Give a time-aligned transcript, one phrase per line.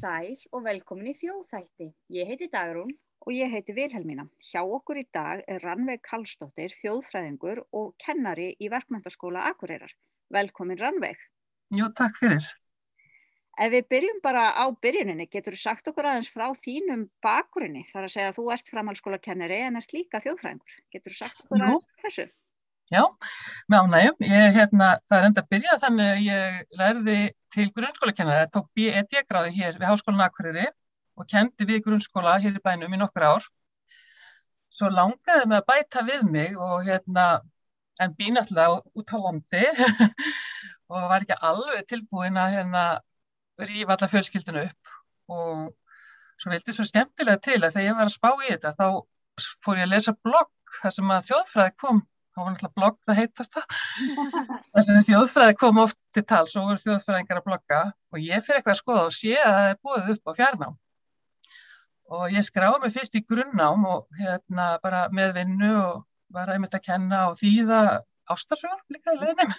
[0.00, 1.88] Sæl og velkomin í þjóðþætti.
[2.16, 2.92] Ég heiti Dagrún.
[3.26, 4.24] og ég heiti Vilhelmína.
[4.40, 9.92] Hjá okkur í dag er Rannveig Kallstóttir, þjóðfræðingur og kennari í Verkmyndaskóla Akureyrar.
[10.32, 11.18] Velkomin Rannveig.
[11.76, 12.46] Jú, takk fyrir.
[13.60, 17.84] Ef við byrjum bara á byrjuninni, getur þú sagt okkur aðeins frá þínum bakurinni?
[17.90, 20.78] Það er að segja að þú ert framhalskóla kennari en ert líka þjóðfræðingur.
[20.96, 21.66] Getur þú sagt okkur Jú.
[21.68, 22.26] aðeins þessu?
[22.90, 23.04] Já,
[23.70, 24.16] með ánægjum.
[24.26, 27.18] Ég, hérna, það er enda að byrja þannig að ég lærði
[27.54, 29.22] til grunnskólakennara, tók B.E.D.
[29.30, 30.66] gráði hér við Háskólan Akureyri
[31.14, 33.46] og kendi við grunnskóla hér í bænum í nokkur ár.
[34.74, 37.28] Svo langaði mig að bæta við mig og hérna,
[38.02, 39.64] en bý náttúrulega út á landi
[40.90, 42.84] og var ekki alveg tilbúin að hérna
[43.70, 44.94] rífa alla fjölskyldinu upp
[45.30, 45.66] og
[46.40, 48.86] svo vildi svo skemmtilega til að þegar ég var að spá í þetta þá
[49.62, 52.08] fór ég að lesa blogg þar sem að þjóðfræði kom
[52.40, 53.80] þá var náttúrulega blogg það heitast það.
[54.72, 58.60] Þar sem þjóðfræði kom oft til tal svo voru þjóðfræðingar að blogga og ég fyrir
[58.60, 60.78] eitthvað að skoða og sé að það er búið upp á fjarnám.
[62.10, 66.00] Og ég skráði mig fyrst í grunnnám og hérna bara með vinnu og
[66.34, 67.80] var einmitt að kenna og þýða
[68.30, 69.54] ástarsjór líka í leðinum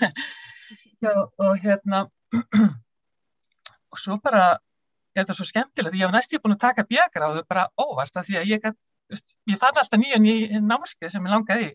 [1.04, 2.06] Já, og hérna
[3.92, 4.54] og svo bara
[5.12, 8.28] er þetta svo skemmtilegt, ég hef næst ég búin að taka bjögráðu bara óvart af
[8.28, 8.68] því að ég,
[9.52, 11.74] ég fann alltaf nýjan í námskeið sem ég langaði í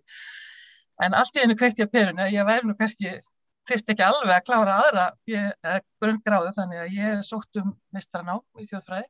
[1.04, 3.18] en allt í einu kveikt ég að peruna, ég væri nú kannski
[3.66, 5.06] þyrst ekki alveg að klára aðra
[6.02, 9.08] grunngráðu þannig að ég sótt um mestranám í þjóðfræði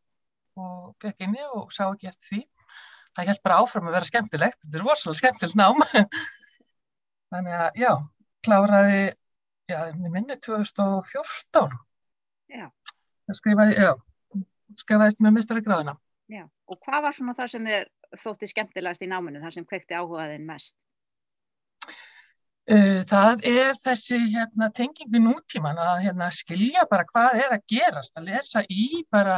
[0.63, 2.43] og fekk inni og sá ekki eftir því
[3.17, 5.85] það held bara áfram að vera skemmtilegt þetta er rosalega skemmtilegt nám
[7.35, 7.93] þannig að já,
[8.47, 9.05] kláraði
[9.69, 9.79] já,
[10.09, 11.77] minni 2014
[12.47, 12.67] Já.
[13.27, 13.93] það skrifaði, já
[14.81, 16.43] skrifaðist með mestaragráðina Já.
[16.67, 17.85] Og hvað var svona það sem þér
[18.19, 20.75] þótti skemmtilegast í náminu, það sem kveikti áhugaðin mest?
[22.67, 27.63] Uh, það er þessi hérna, tenging við nútíman að hérna, skilja bara hvað er að
[27.71, 29.37] gerast, að lesa í bara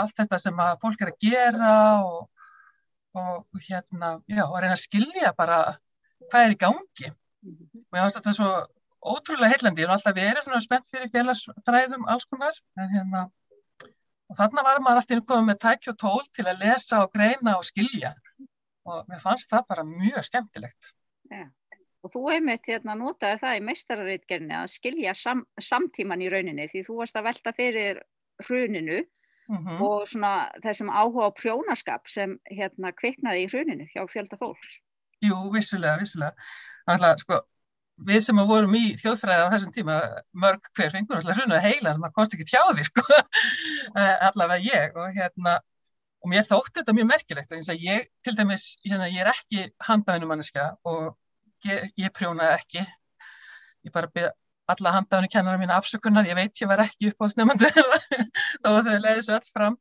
[0.00, 1.74] allt þetta sem að fólk er að gera
[2.06, 2.46] og,
[3.20, 5.60] og hérna, já, að reyna að skilja bara
[6.30, 7.12] hvað er í gangi.
[7.44, 8.50] Og ég finnst þetta svo
[9.02, 13.28] ótrúlega heillandi, ég hef alltaf verið spennt fyrir félagsfræðum alls konar, en hérna,
[14.32, 17.58] og þarna var maður alltaf komið með tæki og tól til að lesa og greina
[17.60, 18.16] og skilja
[18.88, 20.96] og mér fannst það bara mjög skemmtilegt.
[21.28, 21.50] Já.
[22.02, 26.82] Og þú einmitt hérna notaði það í meistararitgerni að skilja sam, samtíman í rauninni því
[26.88, 28.02] þú varst að velta fyrir
[28.42, 29.04] hruninu
[29.52, 29.80] Mm -hmm.
[29.82, 34.78] og svona þessum áhuga á prjónaskap sem hérna kviknaði í hruninu hjá fjölda fólks.
[35.20, 36.32] Jú, vissulega, vissulega.
[36.86, 37.40] Alltaf, sko,
[38.08, 39.96] við sem að vorum í þjóðfræði á þessum tíma,
[40.32, 43.02] mörg hver fengur alltaf hrunuði heilan, maður komst ekki tjá því, sko,
[44.28, 45.60] allavega ég og hérna,
[46.22, 50.68] og mér þótti þetta mjög merkilegt, að ég, til dæmis, hérna, ég er ekki handavinumanniska
[50.84, 51.16] og
[51.70, 52.86] ég, ég prjónaði ekki,
[53.86, 54.32] ég bara byrði
[54.72, 57.70] alla handafinu kennara mína afsökunar, ég veit ég var ekki upp á snemandi
[58.62, 59.76] þó að þau leiði svo alls fram,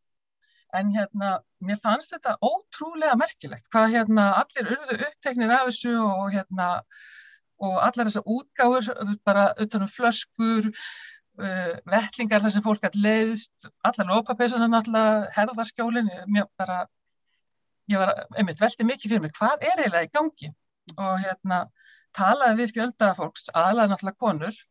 [0.77, 1.31] en hérna,
[1.63, 6.69] mér fannst þetta ótrúlega merkilegt, hvað hérna allir urðu uppteknir af þessu og hérna,
[7.61, 10.71] og allar þessar útgáður, bara utanum flöskur,
[11.41, 16.85] uh, vettlingar þar sem fólk gæti leiðist, allar lópapeysunar náttúrulega, herðarskjólin, mér bara,
[17.91, 20.53] ég var, einmitt, veldi mikið fyrir mig, hvað er eiginlega í gangi?
[20.97, 21.63] Og hérna,
[22.17, 24.61] talaði við fjölda fólks, aðalega náttúrulega konur,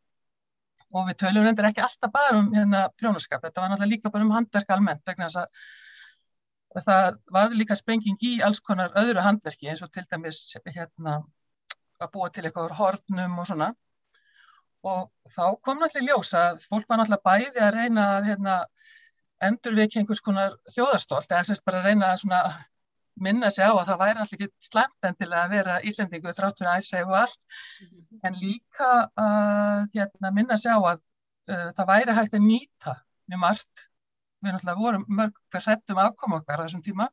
[0.91, 4.26] og við töljum reyndir ekki alltaf bara um hérna prjónaskap, þetta var náttúrulega líka bara
[4.26, 9.82] um handverk almennt, þess að það var líka sprenging í alls konar öðru handverki eins
[9.82, 11.20] og til dæmis hérna
[12.00, 13.70] að búa til eitthvað hortnum og svona.
[14.86, 18.54] Og þá kom náttúrulega ljós að fólk var náttúrulega bæði að reyna að hérna,
[19.50, 22.22] endurviki einhvers konar þjóðarstólt eða sérst bara að reyna að
[23.26, 26.81] minna sig á að það væri alltaf ekki slemt endilega að vera Íslandingu þrátt fyrir
[26.81, 27.38] æsæg og allt.
[28.26, 32.97] En líka að hérna, minna sig á að uh, það væri hægt að nýta
[33.30, 33.86] mjög margt.
[34.41, 37.10] Við náttúrulega vorum mörg hver hrettum afkom okkar á þessum tíma.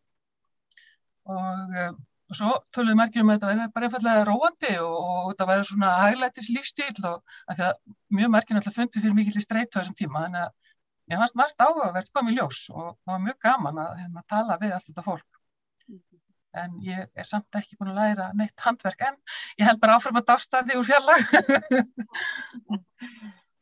[1.28, 1.98] Og uh,
[2.28, 5.68] og svo töluðu margir um að þetta væri bara einfallega róandi og, og þetta væri
[5.70, 7.78] svona hæglætis lífstíl og að því að
[8.20, 10.26] mjög margir náttúrulega fundið fyrir mikill í streitu á þessum tíma.
[10.26, 10.74] Þannig að
[11.08, 14.76] mér fannst margt áhugavert komið ljós og það var mjög gaman að hérna, tala við
[14.76, 15.37] allt þetta fólk
[16.64, 19.16] en ég er samt ekki búin að læra neitt handverk en
[19.60, 21.22] ég held bara áfram að dásta því úr fjallag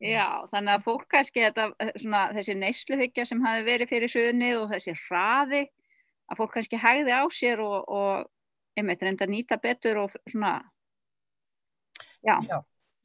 [0.05, 1.65] Já, þannig að fólk kannski þetta,
[2.01, 5.61] svona, þessi neysluhyggja sem hafi verið fyrir söðnið og þessi hraði
[6.29, 8.13] að fólk kannski hægði á sér og, og
[8.75, 10.53] einmitt reynda að nýta betur og svona
[12.25, 12.35] já.
[12.43, 12.57] já,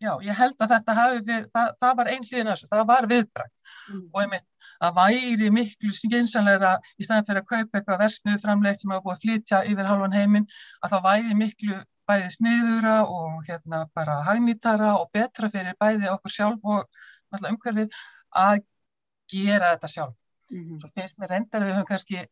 [0.02, 3.52] já, ég held að þetta hafi við, það, það var hlýðin þessu, það var viðbræk
[3.52, 4.02] mm.
[4.10, 4.48] og einmitt
[4.80, 9.16] að væri miklu skynsanleira í staðin fyrir að kaupa eitthvað versnuðu framleitt sem hafa búið
[9.16, 10.48] að flytja yfir halvan heiminn
[10.80, 11.80] að það væri miklu
[12.10, 18.00] bæði sniðura og hérna bara hagnítara og betra fyrir bæði okkur sjálf og umhverfið
[18.34, 18.64] að
[19.30, 20.16] gera þetta sjálf
[20.50, 20.80] Mm -hmm.
[20.80, 22.22] Svo finnst mér reyndar að við höfum kannski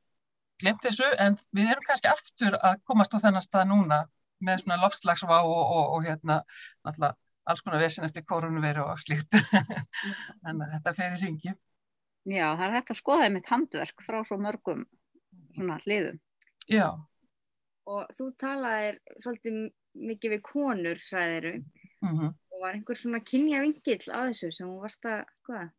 [0.62, 3.98] glemt þessu en við erum kannski aftur að komast á þennan stað núna
[4.46, 6.42] með svona lofslagsvá og, og, og hérna
[6.82, 7.16] alltaf
[7.48, 9.30] alls konar vesin eftir koronaviru og slíkt.
[10.42, 11.54] Þannig að þetta fer í ringi.
[12.26, 14.84] Já, það er hægt að skoða einmitt handverk frá svo mörgum
[15.54, 16.18] svona hliðum.
[16.68, 16.88] Já.
[17.88, 19.60] Og þú talaðir svolítið
[20.08, 21.54] mikið við konur, sæðiru,
[22.04, 22.34] mm -hmm.
[22.52, 25.70] og var einhver svona kynja vingill að þessu sem hún varst að, hvaða?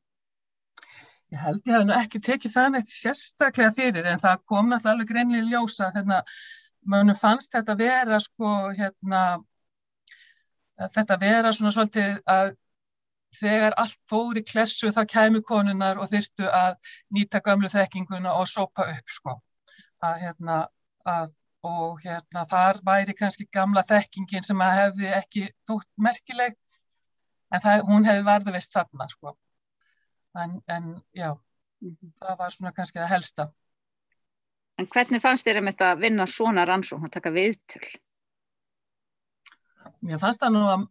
[1.29, 4.91] Ég held ég hef nú ekki tekið það neitt sérstaklega fyrir en það kom náttúrulega
[4.95, 6.23] alveg greinlega ljósa þegar
[6.81, 9.43] mannum fannst þetta vera sko hérna
[10.87, 12.55] þetta vera svona svolítið að
[13.37, 16.77] þegar allt fór í klessu þá kæmi konunar og þyrtu að
[17.15, 19.35] nýta gamlu þekkinguna og sopa upp sko.
[19.99, 20.57] Að, hérna,
[21.05, 21.33] að,
[21.67, 26.57] og hérna, þar væri kannski gamla þekkingin sem að hefði ekki þútt merkileg
[27.53, 29.35] en það, hún hefði varði vist þarna sko.
[30.39, 31.33] en, en já
[32.19, 33.49] það var svona kannski það helsta
[34.79, 37.87] En hvernig fannst þér um þetta að vinna svona rannsókn að taka viðtöl?
[40.07, 40.85] Mér fannst það nú að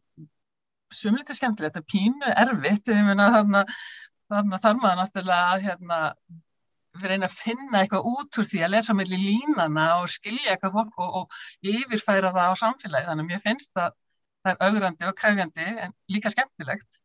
[0.94, 3.64] sumlítið skemmtilegt, þetta er pínu erfitt, ég meina þarna,
[4.32, 6.00] þarna þarf maður náttúrulega að hérna,
[6.98, 10.78] við reyna að finna eitthvað út úr því að lesa mellir línana og skilja eitthvað
[10.78, 13.96] fólk og, og yfirfæra það á samfélagi, þannig að mér finnst það,
[14.44, 17.02] það er augrandi og kræfjandi en líka skemmtilegt.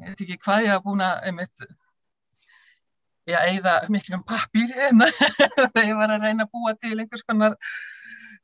[0.00, 1.64] Ég veit ekki hvað ég hafa búin að, einmitt,
[3.30, 5.08] ég eigða miklum pappir hérna
[5.72, 7.56] þegar ég var að reyna að búa til einhvers konar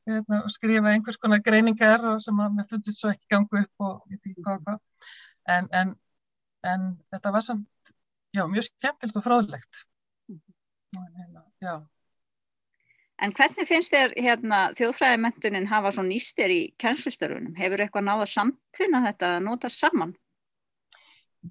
[0.06, 4.12] hérna, skrifa einhvers konar greiningar og sem að mér fundist svo ekki gangu upp og
[4.12, 4.80] ég veit ekki hvað og
[5.56, 5.92] en, en,
[6.66, 7.92] en þetta var samt
[8.34, 9.84] já, mjög skemmtilegt og fráðlegt
[10.96, 11.76] hérna, já
[13.16, 17.54] En hvernig finnst þér hérna, þjóðfræðimentunin hafa svo nýstir í kjænslustörunum?
[17.56, 20.12] Hefur eitthvað náða samtvinna þetta að nota saman?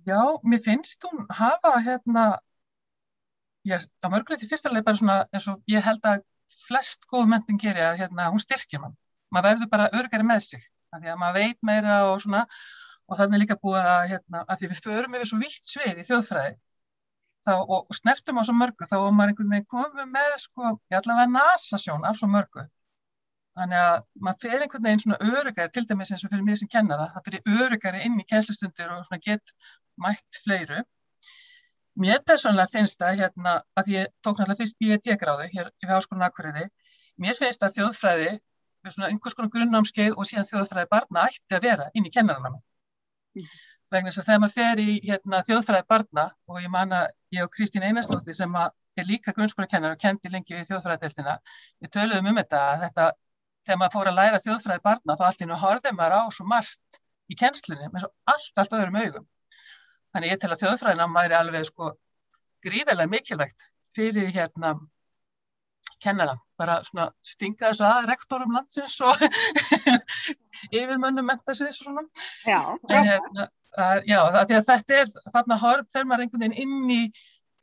[0.06, 2.26] Já, mér finnst hún hafa hérna,
[3.66, 6.22] já, á mörguleiti fyrstulega bara svona eins og ég held að
[6.68, 8.96] flest góð mentin gerir að hérna, hún styrkir mann.
[9.34, 10.68] Maður verður bara örgari með sig.
[10.96, 12.46] Því að maður veit meira og svona
[13.06, 16.06] og þannig líka búið að, hérna, að því við förum yfir svo vitt svið í
[16.08, 16.56] þjóðfræði
[17.46, 20.72] þá, og, og snertum á svo mörgu þá og maður einhvern veginn komið með sko,
[21.00, 22.66] allavega nasasjón af svo mörgu.
[23.56, 23.98] Þannig að
[24.28, 27.28] maður fer einhvern veginn svona örugari, til dæmis eins og fyrir mér sem kennara, það
[27.30, 29.54] fyrir örugari inn í kænslustundir og svona gett
[30.02, 30.82] mætt fleiru.
[31.96, 35.16] Mér persónulega finnst það hérna að ég tók náttúrulega fyrst B.E.D.
[35.54, 36.66] hér í Háskólan Akureyri,
[37.24, 38.32] mér finnst að þjóðfræði,
[38.90, 42.60] svona einhvers konar grunnámskeið og síðan þjóðfræði barna ætti að vera inn í kennaranámi.
[43.40, 43.48] Mm.
[43.96, 47.06] Vegna þess að þegar maður fer í hérna, þjóðfræði barna og ég man að
[47.38, 51.38] ég og Kristín Einarstóttir sem er líka grunnskólakennar og kendi lengi við þjóðfræðadeltina,
[51.80, 53.08] við töluðum um þetta að þetta,
[53.68, 56.48] þegar maður fór að læra þjóðfræði barna þá allt í nú horfið maður á svo
[56.52, 57.00] margt
[57.32, 59.28] í kennslunni með svo allt, allt öðrum augum.
[60.16, 61.90] Þannig ég tel að þjóðfræðinam væri alveg sko
[62.64, 63.66] gríðarlega mikilvægt
[63.96, 64.78] fyrir hérna
[66.02, 69.20] kennara, bara svona stinga þessu að rektorum landsins og
[70.80, 72.06] yfirmönnum menta sig þessu svona.
[72.48, 76.96] Já, en, hérna, að, já það, þetta er þarna horf þegar maður einhvern veginn inn
[76.96, 77.02] í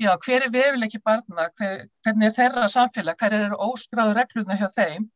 [0.03, 4.69] já, hver er vefileiki barna, hver, hvernig er þeirra samfélag, hver eru óskráðu regluna hjá
[4.77, 5.09] þeim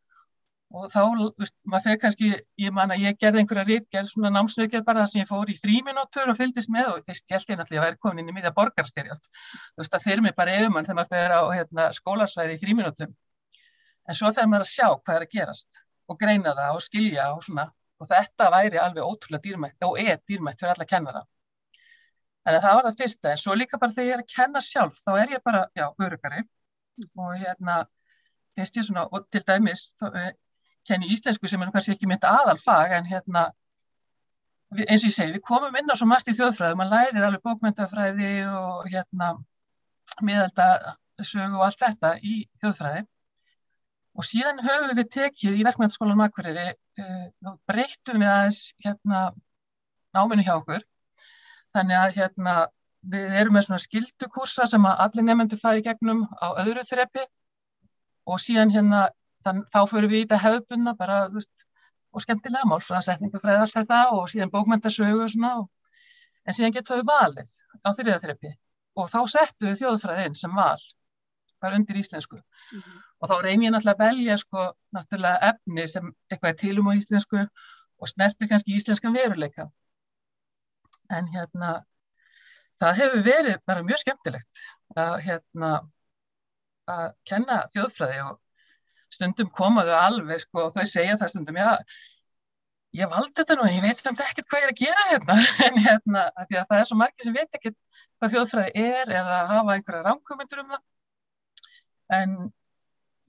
[0.75, 1.01] og þá,
[1.39, 5.11] veist, maður fyrir kannski, ég man að ég gerði einhverja rítgerð, svona námsveikjar bara það
[5.13, 8.23] sem ég fór í fríminótur og fylgist með og held ég náttúrulega að vera komin
[8.23, 11.43] inn í miðja borgarstyrjalt, þú veist, það fyrir mig bara yfirmann þegar maður fyrir á
[11.55, 13.11] hérna, skólarsvæði í fríminótum,
[14.09, 15.71] en svo þegar maður að sjá hvað er að gerast
[16.07, 17.67] og greina það og skilja og svona,
[18.03, 21.23] og þetta væri alveg ótrúlega dýrmætt og er dýrmætt fyrir alla kennara.
[22.47, 24.23] Þannig að það var það fyrsta, en svo líka bara þegar ég er
[30.17, 30.37] að
[30.89, 33.49] kenni íslensku sem er kannski ekki mitt aðalfag en hérna
[34.75, 37.27] við, eins og ég segi, við komum inn á svo margt í þjóðfræði mann lærir
[37.27, 39.33] alveg bókmyndafræði og hérna
[40.27, 43.05] miðaldasögu og allt þetta í þjóðfræði.
[44.17, 49.27] Og síðan höfum við tekið í verkmyndaskólanum Akureyri uh, breyttum við aðeins hérna
[50.17, 50.87] náminu hjá okkur.
[51.77, 52.55] Þannig að hérna
[53.07, 57.27] við erum með svona skildukursa sem að allir nefnendur fari gegnum á öðru þreppi
[58.27, 59.03] og síðan hérna
[59.47, 61.65] þann, þá fyrir við í þetta hefðbunna bara, þú veist,
[62.17, 65.97] og skemmtilega málfræðasetningafræði allt þetta og síðan bókmyndasögu og svona, og,
[66.47, 67.51] en síðan getum við valið
[67.85, 68.53] á þriðaþreppi
[68.97, 70.85] og þá settum við þjóðfræði inn sem val,
[71.61, 72.39] bara undir íslensku.
[72.39, 73.03] Mm -hmm.
[73.21, 74.63] og þá reynir ég náttúrulega að velja sko,
[74.97, 77.43] náttúrulega efni sem eitthvað er tilum á íslensku
[78.01, 79.69] og snertir kannski íslenskan veruleika.
[81.11, 81.85] En hérna
[82.81, 84.65] það hefur verið bara mjög skemmtilegt
[84.97, 85.71] að hérna
[86.87, 88.41] að kenna þjóðfræði og
[89.17, 91.71] stundum komaðu alveg sko og þau segja það stundum já,
[92.97, 95.81] ég valdi þetta nú, ég veit samt ekkert hvað ég er að gera hérna en
[95.87, 97.79] hérna, að að það er svo margir sem veit ekkert
[98.17, 100.85] hvað þjóðfræði er eða hafa einhverja rámkomendur um það.
[102.17, 102.37] En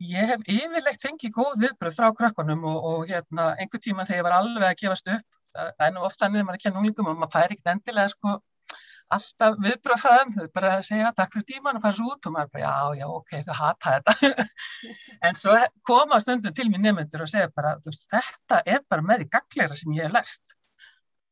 [0.08, 4.28] ég hef yfirlegt fengið góð viðbröð frá krakkonum og, og hérna, einhver tíma þegar ég
[4.28, 5.26] var alveg að gefast upp,
[5.58, 8.38] það er nú ofta niður maður að kenna unglingum og maður fær ekkert endilega sko
[9.16, 12.36] alltaf viðbröð frá þeim, þau bara segja takk fyrir tíman og fara svo út og
[12.36, 14.48] maður bara já, já, ok, þau hata þetta.
[15.30, 19.28] en svo koma stundum til mér nefnendur og segja bara, veist, þetta er bara með
[19.28, 20.58] í gagleira sem ég hef lært.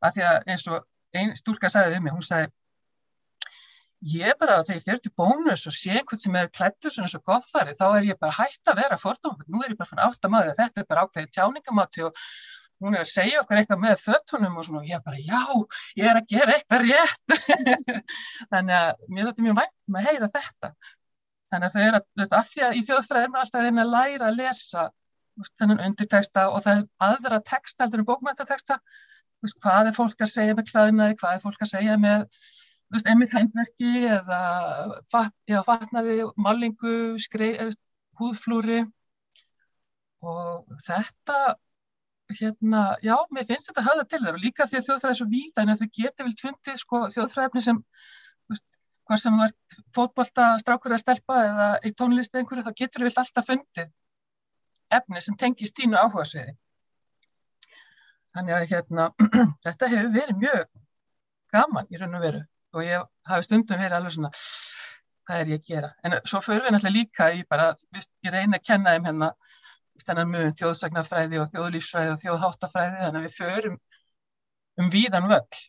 [0.05, 2.53] Af því að eins og einn stúlka sagði við mig, hún sagði
[4.05, 7.22] ég bara þegar ég fyrir til bónus og sé einhvern sem er klættur svona svo
[7.25, 10.03] gott þar þá er ég bara hægt að vera fordómfull nú er ég bara fann
[10.03, 12.20] átt að maður að þetta er bara ákveðið tjáningamáti og
[12.84, 15.41] hún er að segja okkur eitthvað með föttunum og svona og ég bara já,
[16.00, 17.36] ég er að gera eitthvað rétt.
[18.51, 20.72] Þannig að mér þetta er mjög vænt með að heyra þetta.
[21.53, 23.60] Þannig að þau eru að, þú veist, af því að í þjóðfræði er maður alltaf
[23.62, 24.86] að reyna að læra að lesa
[25.39, 28.79] veist, þennan undirteksta og það er aðra teksta heldur en bókmæntateksta
[29.62, 33.10] hvað er fólk að segja með klæðinaði, hvað er fólk að segja með þú veist,
[33.12, 34.39] emmitt hændverki eða
[35.12, 37.75] fat, já, fatnaði, malingu, skreið,
[38.20, 38.84] húðflúri.
[40.25, 41.55] Og þetta,
[42.39, 45.19] hérna, já, mér finnst þetta að hafa til þér og líka því að þjóðfræði er
[45.19, 45.27] svo
[45.57, 47.81] þannig að þau geti vilt fundið sko, þjóðfræðinni sem,
[48.51, 48.65] veist,
[49.07, 53.21] hvað sem þú ert fótbolta, strákur að stelpa eða í tónlistu einhverju, þá getur vilt
[53.21, 53.91] alltaf fundið
[54.99, 56.55] efni sem tengist tínu áhuga sviði.
[58.35, 59.09] Þannig að hérna,
[59.65, 60.65] þetta hefur verið mjög
[61.55, 64.31] gaman í raun og veru og ég hafi stundum verið alveg svona
[65.25, 68.59] hvað er ég að gera, en svo fyrir við náttúrulega líka í bara, ég reyna
[68.59, 69.29] að kenna þeim hérna
[70.01, 73.77] stennar mjög um þjóðsagnafræði og þjóðlífsfræði og þjóðháttafræði þannig að við förum
[74.81, 75.61] um víðan völl.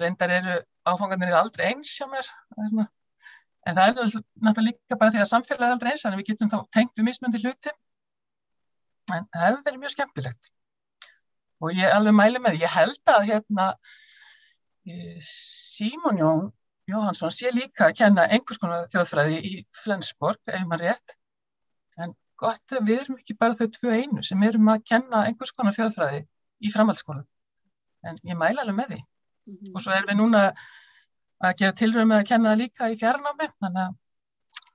[0.00, 0.56] Reyndar eru
[0.86, 2.28] áfangarnir aldrei eins hjá mér
[3.68, 6.30] en það er náttúrulega líka bara því að samfélag er aldrei eins þannig að við
[6.32, 7.74] getum þá tengt við mismundi hluti.
[9.10, 10.52] En það hefur verið mjög skemmtilegt.
[11.60, 13.66] Og ég alveg mæli með, ég held að hérna
[15.26, 16.48] Símon Jón
[16.90, 21.16] Jóhansson sé líka að kenna einhvers konar þjóðfræði í Flensborg, ef maður rétt.
[22.40, 25.76] Gott að við erum ekki bara þau tvö einu sem erum að kenna einhvers konar
[25.76, 26.20] þjóðfræði
[26.64, 27.24] í framhaldsskóla.
[28.08, 29.00] En ég mæla alveg með því.
[29.00, 29.74] Mm -hmm.
[29.74, 30.44] Og svo erum við núna
[31.40, 33.98] að gera tilröðum með að kenna það líka í fjarnámi, þannig að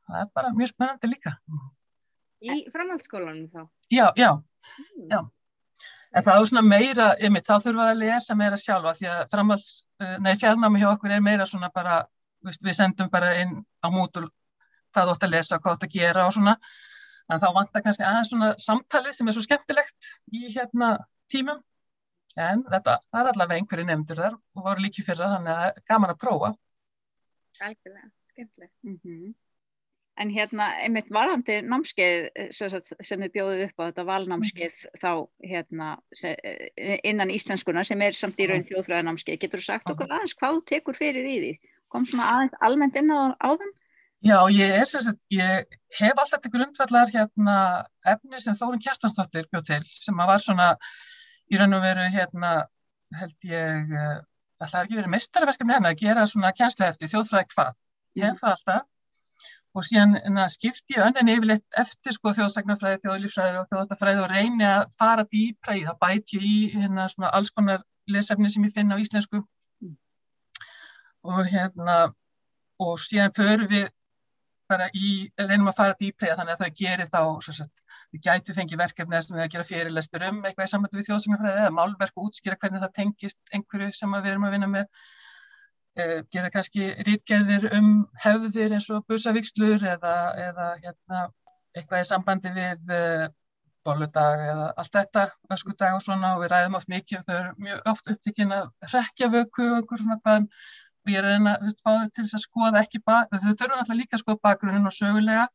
[0.06, 1.36] það er bara mjög spennandi líka.
[2.46, 3.62] Í framhaldsskólanum þá?
[3.90, 5.08] Já, já, mm.
[5.10, 5.20] já.
[6.16, 9.22] En það er svona meira, yfir, þá þurfum við að lesa meira sjálfa því að
[9.34, 9.70] framhalds,
[10.00, 12.06] eh, nei fjarnámi hjá okkur er meira svona bara,
[12.46, 14.30] við sendum bara inn á mútul
[14.96, 16.56] þú ætti að lesa, hvað ætti að gera og svona.
[17.32, 20.92] En þá vantar kannski aðeins svona samtalið sem er svo skemmtilegt í hérna
[21.32, 21.64] tímum.
[22.36, 25.62] En þetta, það er allavega einhverju nefndur þar og voru líki fyrir það, þannig að
[25.62, 26.52] það er gaman að prófa.
[27.66, 28.74] Algjörlega, skemmtilegt.
[28.84, 29.34] Mm -hmm.
[30.16, 32.30] En hérna, einmitt varandi námskeið
[33.04, 35.00] sem við bjóðum upp á þetta valnámskeið mm.
[35.02, 35.12] þá
[35.44, 35.88] hérna
[36.24, 40.56] eh, innan íslenskuna sem er samt í raun þjóðfræðanámskeið, getur þú sagt okkur aðeins hvað
[40.56, 41.52] þú tekur fyrir í því?
[41.92, 43.74] Kom svona aðeins almennt inn á, á þeim?
[44.26, 47.58] Já, ég er sagt, ég hef alltaf til grundvallar hérna
[48.10, 50.70] efni sem Þórun Kjartansdóttir bjóð til sem var svona
[51.54, 52.54] í raun og veru hérna
[53.20, 54.16] held ég, eh,
[54.66, 57.84] alltaf ekki verið mistarverkefni hennar að gera svona kjænslu eftir þjóðfræði hvað.
[58.18, 58.88] Ég hef það alltaf.
[59.76, 64.66] Og síðan hérna, skipti ég önnin yfirleitt eftir sko, þjóðsagnarfræði, þjóðlífsfræði og þjóðattafræði og reyni
[64.72, 69.04] að fara dýpra í það bæti í hérna, alls konar lesefni sem ég finna á
[69.04, 69.44] íslensku.
[71.30, 72.00] Og hérna
[72.80, 73.86] og síðan förum við
[74.72, 77.22] bara í, reynum að fara það þannig að það gerir þá
[78.16, 81.62] við gætu fengið verkefni sem við að gera fyrirlestur um eitthvað í samvættu við þjóðsagnarfræði
[81.64, 84.90] eða málverk og útskýra hvernig það tengist einhverju sem við erum að vinna með.
[85.96, 90.16] Eh, gera kannski rítgerðir um hefðir eins og busavíkslur eða,
[90.50, 91.22] eða hérna,
[91.76, 93.28] eitthvað í sambandi við eh,
[93.86, 97.92] bóludag eða allt þetta, öskudag og svona og við ræðum oft mikið þau eru mjög
[97.94, 100.50] oft upptíkin að rekja vöku og einhver svona hvaðum
[101.06, 103.80] og ég er að reyna að fá þau til þess að skoða ekki þau þurfum
[103.80, 105.48] alltaf líka að skoða bakgrunin og sögulega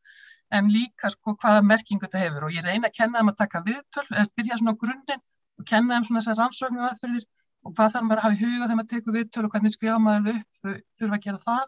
[0.51, 2.47] en líka sko hvaða merkingu þetta hefur.
[2.47, 5.21] Og ég reyna að kenna þeim að taka viðtöl eða byrja svona á grunninn
[5.59, 7.27] og kenna þeim svona þessar rannsóknir aðferðir
[7.61, 9.99] og hvað þarf maður að hafa í huga þegar maður tekur viðtölu og hvernig skrifa
[10.01, 11.65] maður upp, þau þurfa að gera það.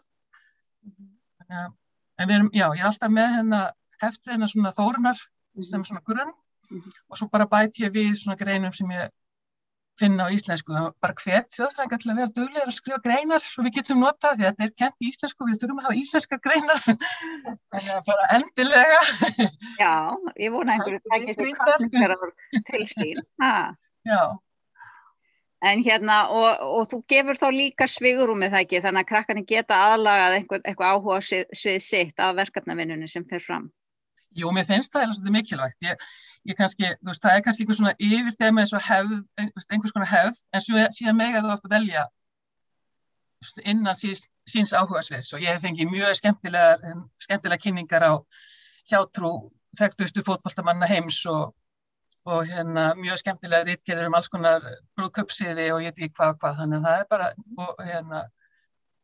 [1.44, 1.72] Að,
[2.18, 3.60] en við erum, já, ég er alltaf með hérna
[4.02, 5.20] hefti hérna svona þórunar
[5.68, 6.32] sem er svona grunn
[6.74, 9.12] og svo bara bæti ég við svona greinum sem ég
[10.00, 13.64] finna á íslensku og bara hvet þjóðfrænga til að vera duglegar að skrifa greinar svo
[13.66, 16.38] við getum notað því að þetta er kent í íslensku við þurfum að hafa íslenska
[16.46, 16.80] greinar.
[16.84, 19.02] Þannig að bara endilega.
[19.82, 19.94] Já,
[20.40, 21.36] ég vona einhverju ekki
[22.70, 23.22] til sín.
[24.04, 24.22] Já.
[25.64, 29.78] En hérna, og, og þú gefur þá líka svigurúmið það ekki, þannig að krakkarnir geta
[29.94, 33.70] aðlagað eitthvað, eitthvað áhuga svið sitt af verkefnavinnunni sem fer fram.
[34.36, 35.86] Jú, mér finnst það eða svolítið mikilvægt.
[35.86, 36.04] Ég
[36.52, 40.42] kannski, veist, það er kannski einhvers svona yfir þeim eins og hefð, einhvers konar hefð,
[40.52, 42.04] en síðan megað þú oft að velja
[43.64, 45.32] innan síns, síns áhugasviðs.
[45.36, 48.12] Og ég hef fengið mjög skemmtilega, skemmtilega kynningar á
[48.90, 49.32] hjátrú
[49.78, 51.54] þekktustu fótballtamanna heims og,
[52.28, 54.64] og hérna, mjög skemmtilega rítgerðir um alls konar
[54.96, 58.22] brúðköpsiði og ég veit ekki hvað hvað þannig að það er bara og, hérna,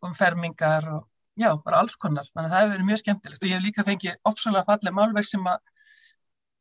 [0.06, 1.06] um fermingar og
[1.40, 2.28] já, bara alls konar.
[2.32, 3.42] Þannig að það hefur verið mjög skemmtilegt.
[3.42, 5.60] Og ég hef líka fengið ofsalega fallið málverk sem að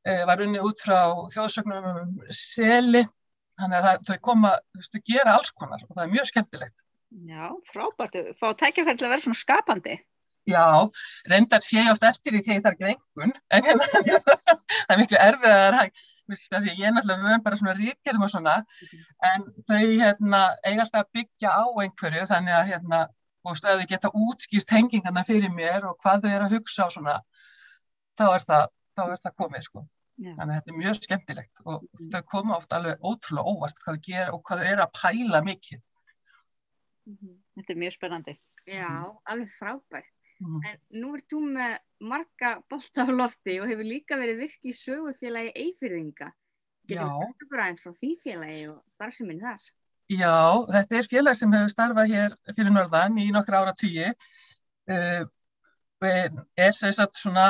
[0.04, 1.00] var unni út frá
[1.34, 3.06] þjóðsögnum um seli.
[3.60, 6.30] Þannig að það, þau koma, þú veist, að gera alls konar og það er mjög
[6.30, 6.78] skemmtilegt.
[7.28, 9.98] Já, frábært, fá tækjafærlega að vera svona skapandi.
[10.50, 10.90] Já,
[11.30, 15.78] reyndar sé oft eftir því þegar það er ekki engun en það er miklu erfiðar
[16.30, 18.56] því ég er náttúrulega vöðum bara svona ríkjum og svona
[19.30, 23.00] en þau hérna, eiga alltaf að byggja á einhverju þannig að hérna,
[23.46, 27.18] og stöðu geta útskýst hengingarna fyrir mér og hvað þau eru að hugsa og svona
[28.20, 28.66] þá er það,
[29.00, 29.86] þá er það komið sko
[30.20, 30.34] Já.
[30.36, 32.10] þannig að þetta er mjög skemmtilegt og mm.
[32.14, 35.44] þau koma oft alveg ótrúlega óvart hvað þau gera og hvað þau eru að pæla
[35.48, 35.86] mikið
[37.10, 37.38] Mhm.
[37.58, 38.36] Þetta er mjög spennandi.
[38.70, 38.90] Já,
[39.32, 40.12] alveg frábært.
[40.40, 40.60] Mm.
[40.70, 41.74] En nú ert þú með
[42.12, 46.30] marga bolta á lofti og hefur líka verið virkið í sögufélagi Eifirðinga.
[46.90, 49.66] Getur þú verið okkur aðeins frá því félagi og starfseminn þar?
[50.10, 50.38] Já,
[50.76, 54.14] þetta er félag sem hefur starfað hér fyrir norðan í nokkra ára tíu.
[54.90, 55.26] Uh,
[56.00, 57.50] er sérsagt svona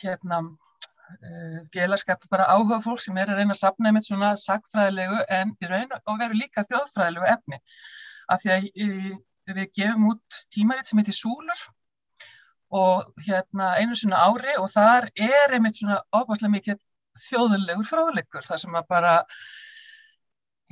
[0.00, 5.20] hérna, uh, félagskap bara áhuga fólk sem er að reyna að sapna með svona sagfræðilegu
[5.40, 7.60] en í raun og veru líka þjóðfræðilegu efni.
[8.32, 11.66] Af því að við gefum út tímaritt sem heitir Súlur
[12.72, 16.78] og hérna einu svona ári og þar er einmitt svona óbáslega mikið
[17.26, 19.12] þjóðulegur fráleikur þar sem að bara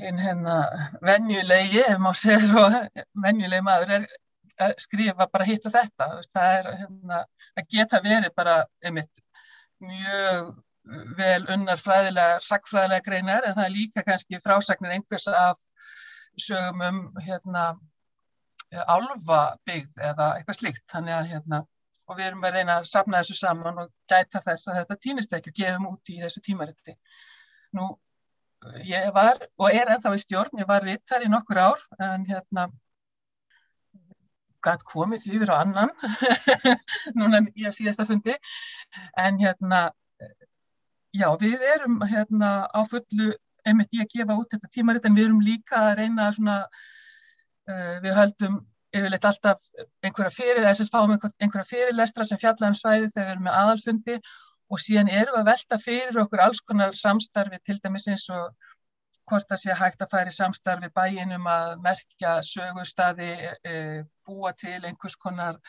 [0.01, 0.57] einn hérna
[1.05, 2.65] venjulegi, ef maður segir svo
[3.25, 4.17] venjulegi maður er að
[4.81, 7.21] skrifa bara hitt og þetta það er hérna
[7.57, 9.23] að geta verið bara einmitt
[9.81, 10.53] mjög
[11.17, 15.61] vel unnar fræðilega sakfræðilega greinar en það er líka kannski frásagnir einhvers af
[16.41, 17.67] sögum um hérna
[18.71, 21.65] álfabyggð eða eitthvað slíkt þannig að hérna
[22.11, 25.35] og við erum að reyna að sapna þessu saman og gæta þess að þetta týnist
[25.37, 26.95] ekki og gefum út í þessu tímariti.
[27.79, 27.87] Nú,
[28.87, 32.27] ég var og er ennþá í stjórn, ég var ritt þar í nokkur ár en
[32.27, 32.67] hérna
[34.65, 35.93] gæt komið yfir á annan
[37.19, 37.43] núna
[37.73, 38.37] síðast að fundi.
[39.19, 39.89] En hérna
[41.13, 43.33] já, við erum hérna á fullu
[43.67, 46.59] einmitt ég að gefa út þetta tímaritt en við erum líka að reyna svona,
[47.69, 49.61] uh, við höldum yfirleitt alltaf
[50.03, 54.17] einhverja fyrir, að fáum einhverja fyrirlestra sem fjalla um svæði þegar við erum með aðalfundi.
[54.71, 58.53] Og síðan erum við að velta fyrir okkur alls konar samstarfi til dæmis eins og
[59.31, 63.31] hvort það sé hægt að færi samstarfi bæinum að merkja sögustadi,
[63.73, 63.75] e,
[64.27, 65.61] búa til einhvers konar,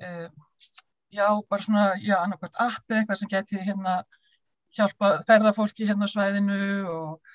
[0.00, 0.28] e,
[1.14, 4.02] já, bara svona, já, annarkvæmt appi eitthvað sem geti hérna
[4.74, 7.34] hjálpa ferðarfólki hérna á svæðinu og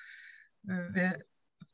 [0.96, 1.16] við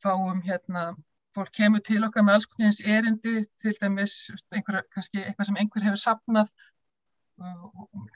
[0.04, 0.94] fáum hérna,
[1.36, 4.14] fólk kemur til okkar með alls konar eins erindi, til dæmis
[4.54, 6.52] einhver, kannski eitthvað sem einhver hefur sapnað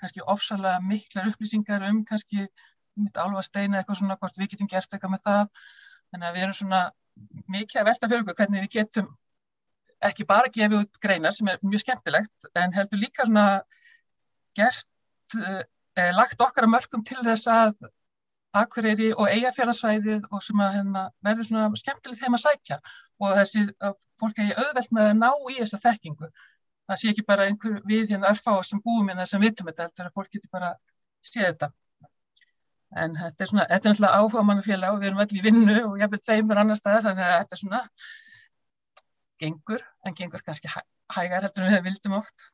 [0.01, 2.47] kannski ofsalega miklar upplýsingar um kannski
[2.99, 5.43] mitt alvasteina eitthvað svona hvort við getum gert eitthvað með það
[6.11, 6.83] þannig að við erum svona
[7.55, 9.11] mikið að velta fyrir okkur hvernig við getum
[10.11, 13.47] ekki bara gefið út greinar sem er mjög skemmtilegt en heldur líka svona
[14.57, 17.91] gert eh, lagt okkar að mörgum til þess að
[18.51, 22.79] Akureyri og eigafjörðarsvæðið og sem að hérna, verður svona skemmtilegt þeim að sækja
[23.23, 23.63] og þessi
[24.19, 26.31] fólk er auðvelt með að ná í þessa þekkingu.
[26.91, 30.09] Það sé ekki bara einhver við hérna örfáa sem búum hérna sem vitum þetta, er
[30.09, 30.73] að fólk getur bara
[31.23, 31.71] séð þetta.
[32.99, 35.77] En þetta er svona, þetta er náttúrulega áhuga mannafélag og við erum allir í vinnu
[35.85, 37.83] og ég hef veit þeim er annar staðar þannig að þetta er svona
[39.41, 40.73] gengur, en gengur kannski
[41.15, 42.49] hægar heldur en við vildum oft.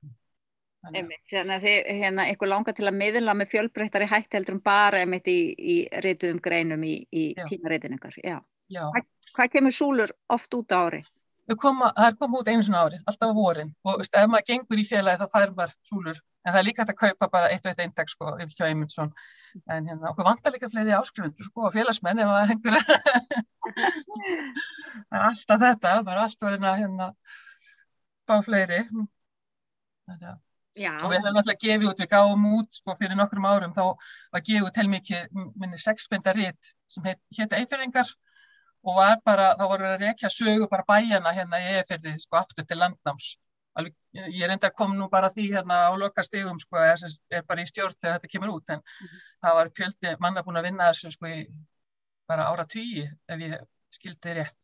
[0.87, 5.01] Þannig að þið, hérna, eitthvað langar til að miðla með fjölbreyttari hætti heldur um bara
[5.03, 8.21] einmitt í, í reytuðum greinum í, í tímareitin ykkur.
[8.23, 8.39] Já.
[8.77, 11.03] Hvað, hvað kemur súlur oft út á ári?
[11.63, 14.81] Koma, það er komið út einu svona ári, alltaf á vorin og ef maður gengur
[14.83, 16.23] í félagi þá fær maður súlur.
[16.47, 19.11] En það er líka hægt að kaupa bara eitt og eitt eintak sko, hjá Eymundsson.
[19.67, 22.77] En hérna, okkur vantar líka fleiri áskrifundur sko, og félagsmenn ef það hengur.
[25.11, 27.11] það er alltaf þetta, bara alltaf að hérna,
[28.31, 28.81] fá fleiri.
[30.07, 30.43] Þetta er
[30.77, 30.93] Já.
[31.01, 33.97] og við höfum alltaf gefið út, við gáum út sko, fyrir nokkrum árum, þá
[34.35, 38.11] var gefið út heilmikið, minni sexbindaritt sem hétt Eifirringar
[38.85, 42.69] og var bara, þá voru að rekja sögu bara bæjana hérna í Eifirri sko aftur
[42.69, 43.33] til landnáms.
[43.77, 47.07] Alveg, ég er enda að koma nú bara því hérna á loka stegum sko, að
[47.31, 49.25] er bara í stjórn þegar þetta kemur út, en mm -hmm.
[49.45, 51.41] það var fjöldi manna búin að vinna þessu sko í
[52.27, 53.61] bara ára tvíi ef ég
[53.91, 54.63] skildi rétt.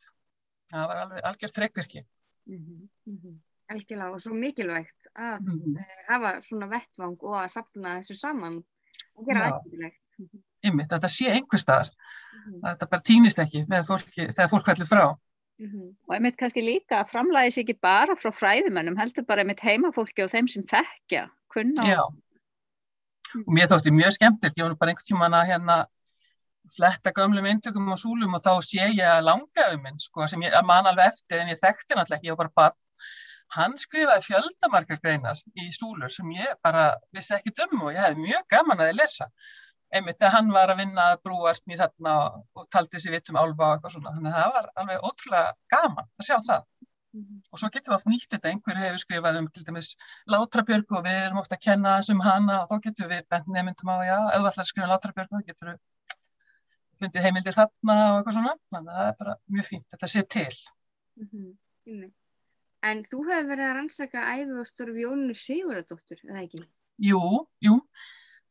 [0.72, 2.06] Það var alveg algjörð þrekkverki.
[2.48, 2.62] Mm
[3.06, 3.40] -hmm
[3.72, 5.80] algjörlega og svo mikilvægt að mm.
[6.08, 8.60] hafa svona vettvang og að sapna þessu saman
[9.16, 10.00] og gera aðgjörlegt.
[10.62, 11.90] Ymmi, þetta sé einhver staðar,
[12.46, 12.58] mm.
[12.66, 15.04] þetta bara týnist ekki fólki þegar fólk veldur frá.
[15.62, 15.88] Mm -hmm.
[16.08, 20.24] Og einmitt kannski líka að framlæði sér ekki bara frá fræðimennum, heldur bara einmitt heimafólki
[20.24, 21.84] og þeim sem þekkja, kunna.
[21.86, 22.02] Já,
[23.46, 25.76] og mér þótti mjög skemmtilegt, ég var bara einhvern tíman að hérna
[26.76, 30.58] fletta gömlum indökum og súlum og þá sé ég að langaðu minn, sko, sem ég
[30.66, 32.80] man alveg eftir en ég þekkti náttúrulega ekki, ég var bara badd.
[33.52, 38.26] Hann skrifaði fjöldamarkar greinar í súlur sem ég bara vissi ekki dömu og ég hefði
[38.26, 39.28] mjög gaman að ég lesa
[39.92, 42.14] einmitt þegar hann var að vinna að brúast mér þarna
[42.56, 45.52] og taldi sér vitt um álfa og eitthvað svona, þannig að það var alveg ótrúlega
[45.74, 46.66] gaman að sjá það.
[47.12, 47.40] Mm -hmm.
[47.52, 49.88] og svo getum við oft nýtt þetta, einhver hefur skrifað um til dæmis
[50.32, 53.92] Látrabjörgu og við erum ofta að kenna þessum hana og þá getum við bent nefndum
[53.92, 55.78] á, já, ef þú ætlar að skrifa Látrabjörgu þá getur við
[57.02, 58.54] fundið heimildir þarna og eitthvað svona.
[58.72, 60.56] Þannig að það er bara mjög fínt, þetta sé til.
[61.20, 62.10] Mm -hmm.
[62.82, 66.64] En þú hefur verið að rannsaka æfi og stórf Jónu Sigurðardóttur, eða ekki?
[66.96, 67.20] Jú,
[67.60, 67.76] jú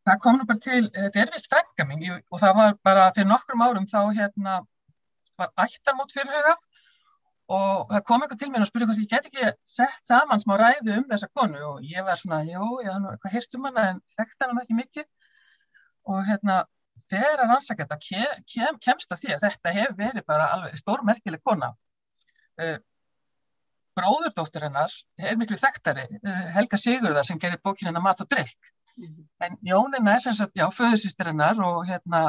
[0.07, 3.29] það kom nú bara til, þetta er vist frænga mín og það var bara fyrir
[3.29, 4.61] nokkrum árum þá hérna
[5.39, 6.63] var ættarmót fyrirhugað
[7.51, 10.55] og það kom eitthvað til mér og spurði hvort ég get ekki sett saman smá
[10.59, 13.87] ræðu um þessa konu og ég var svona, jú, ég hafði eitthvað hýrt um hana
[13.93, 15.09] en þekkti hana ekki mikið
[16.11, 16.59] og hérna
[17.11, 20.79] þegar að rannsaka þetta kem, kem, kemst að því að þetta hefur verið bara alveg
[20.79, 22.77] stórmerkileg kona uh,
[23.99, 28.80] bróðurdóttir hennar er miklu þekktari, uh, Helga Sigurðar sem gerir bókin hennar Mat og Mm.
[29.41, 32.21] En Jónina er sem sagt, já, föðursýstirinnar og hérna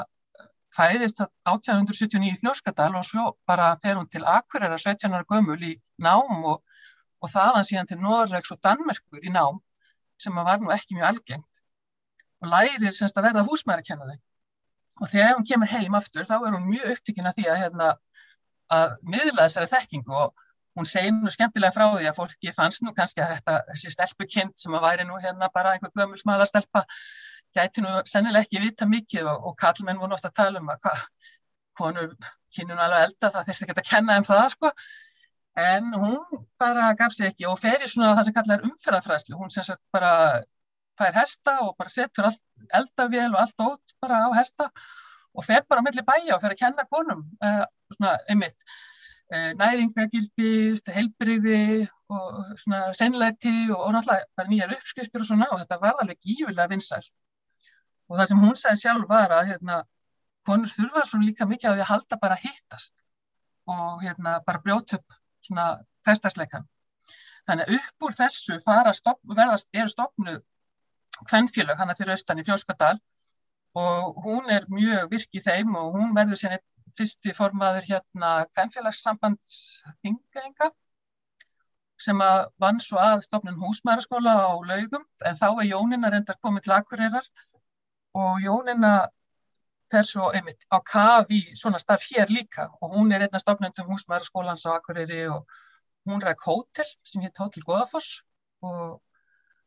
[0.73, 5.19] fæðist 1879 í Fljóskadal og svo bara fer hún til Akureyra 17.
[5.29, 6.63] gömul í nám og,
[7.21, 9.61] og þaðan síðan til Norregs og Danmerkur í nám
[10.23, 11.63] sem var nú ekki mjög algengt
[12.43, 14.17] og lærir semst að verða húsmærakennari
[15.03, 17.91] og þegar hún kemur heim aftur þá er hún mjög upptíkin að því að, hérna,
[18.73, 22.95] að miðla þessari þekkingu og hún segir nú skemmtilega frá því að fólki fannst nú
[22.97, 26.85] kannski að þetta, þessi stelpukind sem að væri nú hérna bara einhver gömul smala stelpa
[27.57, 30.87] gæti nú sennileg ekki vita mikið og, og kallmenn voru ofta að tala um að
[30.87, 30.95] hva,
[31.79, 32.15] konur
[32.55, 34.73] kynnu nú alveg elda það þurfti ekki að kenna um það sko.
[35.63, 39.37] En hún bara gaf sér ekki og fer í svona það sem kallar umferðarfræðslu.
[39.37, 40.13] Hún sem sagt bara
[41.01, 42.31] fær hesta og bara setur
[42.79, 44.71] eldavél og allt ótt bara á hesta
[45.33, 47.65] og fer bara á milli bæja og fer að kenna konum uh,
[47.97, 48.57] svona einmitt
[49.33, 56.03] næringagildist, heilbriði og svona senlæti og, og náttúrulega nýjar uppskriftir og svona og þetta var
[56.03, 57.13] alveg gífilega vinsælt.
[58.11, 59.79] Og það sem hún sagði sjálf var að hérna,
[60.47, 62.95] konur þurfa svona líka mikið á því að halda bara hittast
[63.73, 65.17] og hérna bara brjóta upp
[65.47, 65.67] svona
[66.05, 66.67] festasleikan.
[67.49, 70.43] Þannig að upp úr þessu stopp, verðast, eru stopnuð
[71.31, 72.99] hvennfélög hann að fyrir austan í Fjóskadal
[73.79, 76.65] og hún er mjög virkið þeim og hún verður sérnit
[76.99, 79.51] fyrsti formaður hérna Kvenfélagssambands
[80.03, 80.71] Þingaenga
[82.03, 86.67] sem að vann svo að stopnum húsmæraskóla á laugum en þá er Jónina reyndar komið
[86.67, 87.29] til Akureyrar
[88.19, 88.93] og Jónina
[89.93, 94.67] fer svo einmitt á kafi svona starf hér líka og hún er einna stopnendum húsmæraskólans
[94.67, 95.47] á Akureyri og
[96.09, 98.23] hún ræk hótel sem hétt Hótel Goðafoss
[98.63, 99.03] og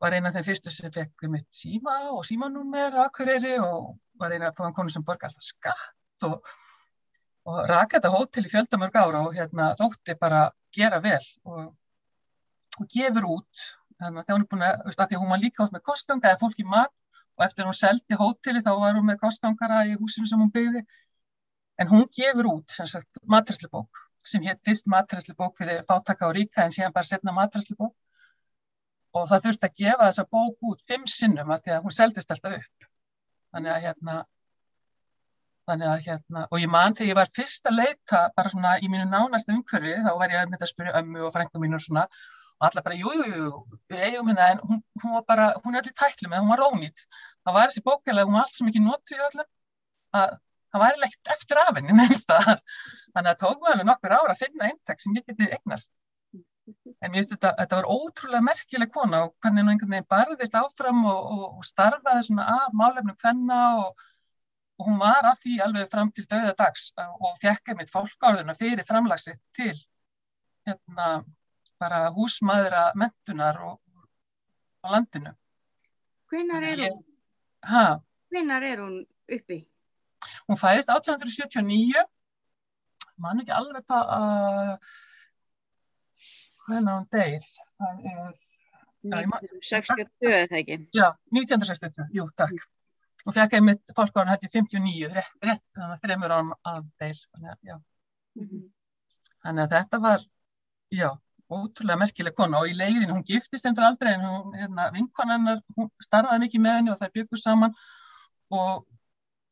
[0.01, 4.35] var eina af þeim fyrstu sem fekk einmitt síma og símanúmer á Akureyri og var
[4.35, 6.41] eina af þeim konu sem borga alltaf skatt og
[7.45, 11.73] og raka þetta hótel í fjöldamörg ára og hérna, þótti bara gera vel og,
[12.79, 13.65] og gefur út.
[14.01, 16.41] Þannig að hún er búin að, að því hún var líka átt með kostganga eða
[16.41, 16.93] fólk í mat
[17.35, 20.83] og eftir hún seldi hóteli þá var hún með kostgangara í húsinu sem hún byggði.
[21.79, 22.75] En hún gefur út
[23.29, 27.93] matræslubók sem hétt fyrst matræslubók fyrir fátaka og ríka en síðan bara setna matræslubók
[29.15, 32.33] og það þurfti að gefa þessa bók út fimm sinnum að því að hún seldist
[32.33, 32.87] alltaf upp.
[33.53, 34.15] Þannig að hérna
[35.65, 38.89] Þannig að hérna, og ég man þegar ég var fyrst að leita bara svona í
[38.91, 41.85] mínu nánasta umhverfi, þá var ég að mynda að spyrja ömmu og frængu mínu og
[41.85, 42.03] svona,
[42.59, 45.75] og alla bara, jú, jú, jú, við eigum hérna, en hún, hún var bara, hún
[45.75, 47.05] er allir tætlu með, hún var rónýtt.
[47.41, 49.49] Það var þessi bókjælega, hún var allt svo mikið notu í öllum,
[50.21, 50.37] að
[50.75, 52.63] það var ekkert eftir af henni nefnstaðar.
[53.15, 55.91] Þannig að tók við alveg nokkur ára að finna eintak sem ég geti eignast.
[57.03, 60.57] En ég veist þetta, þetta var ótrúlega merkileg kona og hvernig hún einhvern veginn barðist
[60.57, 64.05] áfram og, og, og starfaði svona að málefnum hvenna og
[64.75, 69.39] og hún var að því alveg fram til döðadags og fekk einmitt fólkáðuna fyrir framlagsitt
[69.55, 69.75] til
[70.67, 71.23] hérna
[71.79, 73.79] bara húsmaðra mentunar og
[74.83, 75.31] á landinu.
[76.31, 76.99] Hvinnar er hún?
[77.63, 77.85] Hæ?
[78.31, 78.99] Hvinnar er hún
[79.31, 79.63] uppi?
[80.49, 82.05] Hún fæðist 1879,
[83.21, 84.71] mann ekki alveg hvað að
[86.65, 87.51] hvenna hún deyð.
[87.79, 88.33] Það er...
[89.05, 90.79] 1962 eða ekki?
[90.97, 92.63] Já, 1962, jú, takk
[93.25, 97.77] og fekk einmitt fólkváran hætti 59 rétt, rétt þannig að þreymur árum að þeir þannig,
[98.35, 98.65] mm -hmm.
[99.45, 100.25] þannig að þetta var
[100.93, 101.09] já,
[101.49, 105.89] ótrúlega merkileg kona og í leiðinu, hún giftist endur aldrei en hún, hérna, vinkonannar hún
[106.03, 107.75] starfaði mikið með henni og þær byggur saman
[108.49, 108.85] og,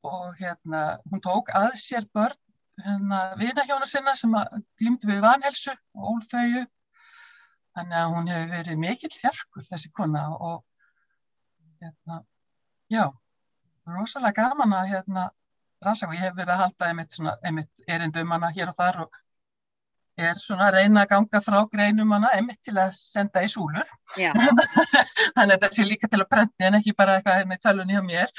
[0.05, 2.39] og hérna hún tók að sér börn
[2.81, 4.33] hérna, vinahjóna sinna sem
[4.79, 6.63] glýmdi við vanhelsu og ólþauju.
[7.73, 10.63] Þannig að hún hefur verið mikill fjarkur þessi kona og
[11.81, 12.19] hérna,
[12.89, 13.07] já,
[13.87, 15.27] rosalega gaman að hérna
[15.83, 18.99] rannsaka og ég hef verið að halda einmitt, svona, einmitt erindum hana hér og þar
[19.05, 19.21] og
[20.23, 23.87] er svona að reyna að ganga frá greinum hana einmitt til að senda í súlur.
[24.17, 27.97] Þannig að þetta sé líka til að brendi en ekki bara eitthvað hérna í tölunni
[27.97, 28.35] á mér.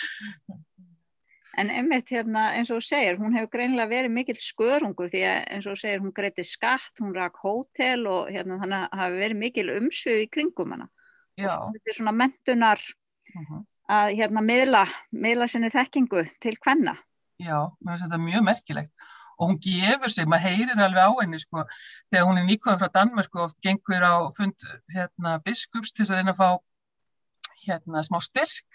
[1.59, 5.69] En einmitt hérna eins og segir, hún hefur greinlega verið mikill skörungur því að eins
[5.71, 9.69] og segir hún greiti skatt, hún rak hótel og hérna þannig að hafi verið mikil
[9.77, 10.89] umsög í kringum hana.
[11.39, 11.51] Já.
[11.51, 13.47] Og þetta er svona mentunar uh mhm.
[13.51, 13.63] -huh.
[13.91, 16.97] Að hérna miðla, miðla sinni þekkingu til hvenna.
[17.43, 18.93] Já, mér finnst þetta mjög merkilegt.
[19.35, 21.65] Og hún gefur sig, maður heyrir alveg á henni sko,
[22.13, 26.21] þegar hún er nýkvæðan frá Danmark og gengur á fund hérna biskups til þess að
[26.21, 26.51] reyna að fá
[27.65, 28.69] hérna smá styrk.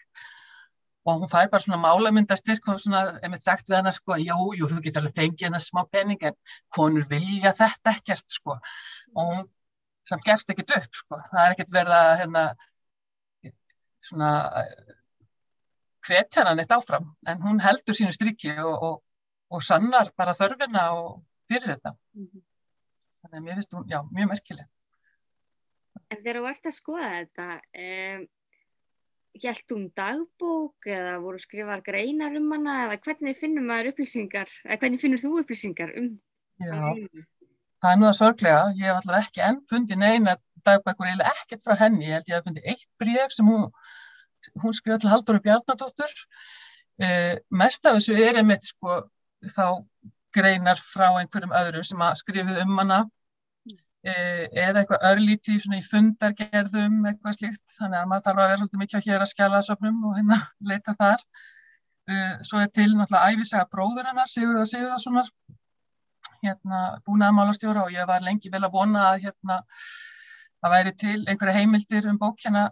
[1.08, 4.52] Og hún fær bara svona málamyndastyrk og svona, ef mitt sagt við hana sko, jú,
[4.60, 6.36] jú, þú getur alveg fengið hennar smá pening en
[6.76, 8.60] konur vilja þetta ekkert sko.
[9.16, 9.48] Og hún
[10.10, 12.46] samt gefst ekkert upp sko, það er ekkert verið að hérna
[14.10, 14.34] svona
[16.10, 18.98] hvetja hann eitt áfram en hún heldur sínu strikki og, og,
[19.54, 21.96] og sannar bara þörfina og fyrir þetta.
[22.18, 22.44] Mm -hmm.
[23.22, 24.68] þannig að mér finnst hún, já, mjög merkileg.
[26.10, 27.48] En þegar þú ert að skoða þetta
[27.86, 28.28] um
[29.40, 34.78] Hjælt hún dagbók eða voru skrifar greinar um hana eða hvernig finnum maður upplýsingar eða
[34.82, 36.08] hvernig finnur þú upplýsingar um
[36.60, 36.80] Já,
[37.80, 38.64] það er nú það sorglega.
[38.76, 40.36] Ég hef alltaf ekki enn fundið neina
[40.68, 42.10] dagbækur eða ekkert frá henni.
[42.10, 43.70] Ég held ég að fundið eitt bregð sem hún,
[44.64, 46.16] hún skrifaði til Haldur og Bjarnadóttur
[47.04, 49.02] eh, mest af þessu er einmitt sko
[49.56, 49.66] þá
[50.36, 53.04] greinar frá einhverjum öðrum sem að skrifið um hana
[54.00, 58.60] Eh, eða eitthvað örlítið svona í fundargerðum eitthvað slíkt, þannig að maður þarf að vera
[58.62, 60.38] svolítið mikið á hér að skjala söpnum og hérna
[60.70, 61.26] leita þar.
[62.08, 65.34] Eh, svo er til náttúrulega æfisaga bróður hennar, Sigurða Sigurðarssonar,
[66.46, 69.60] hérna búin aðmálastjóra og ég var lengi vel að vona að hérna
[70.64, 72.70] að væri til einhverja heimildir um bókjana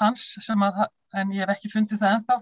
[0.00, 0.84] hans sem að,
[1.16, 2.38] en ég hef ekki fundið það ennþá.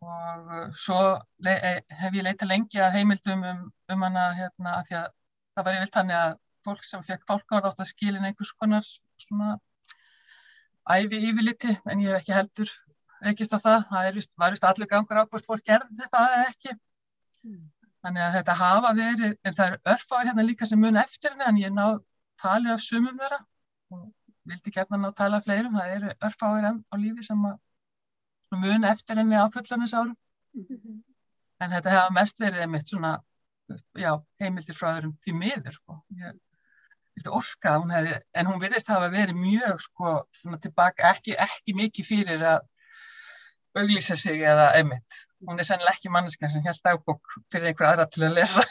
[0.00, 1.00] Og eh, svo
[1.46, 5.10] hef ég leitað lengi að heimildum um, um hana hérna að því að
[5.54, 8.86] það var yfir þannig að fólk sem fekk fólkáð átt að skilin einhvers konar
[9.20, 9.56] svona
[10.90, 12.72] æfi yfirliti en ég hef ekki heldur
[13.24, 16.46] reykist á það, það vist, var vist allir gangur á hvort fólk gerði það eða
[16.48, 17.64] ekki mm.
[18.04, 21.48] þannig að þetta hafa verið en það eru örfáir hérna líka sem mun eftir henni
[21.48, 22.00] en ég náð
[22.40, 23.42] tali af sumum vera
[23.92, 24.06] og
[24.50, 27.46] vildi gerna ná tala af fleirum, það eru örfáir enn á lífi sem
[28.60, 30.16] mun eftir henni á fullanisárum
[30.54, 31.02] mm -hmm.
[31.60, 33.18] en þetta hefa mest verið einmitt svona
[33.94, 36.04] já, heimildir frá þeirrum því miður sko.
[36.10, 36.34] ég
[37.28, 42.06] orka, hún hefði, en hún virðist hafa verið mjög sko svona tilbaka, ekki, ekki mikið
[42.06, 42.60] fyrir að
[43.76, 45.26] auglýsa sig eða einmitt.
[45.46, 48.62] Hún er sennilega ekki manneska sem held dagbók fyrir einhver aðra til að lesa.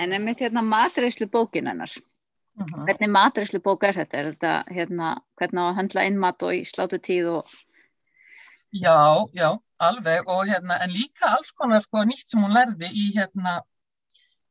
[0.00, 1.94] en einmitt hérna matreyslu bókin ennars.
[2.56, 2.66] Mhm.
[2.72, 2.84] -huh.
[2.84, 4.18] Hvernig matreyslu bók er þetta?
[4.18, 7.50] Er þetta hérna, hvernig á að handla innmat og í slátu tíð og...
[8.72, 13.12] Já, já, alveg og hérna, en líka alls konar sko nýtt sem hún lærði í
[13.16, 13.60] hérna